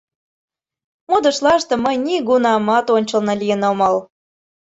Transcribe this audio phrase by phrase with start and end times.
[1.09, 3.95] Модышлаште мый нигунамат ончылно лийын омыл.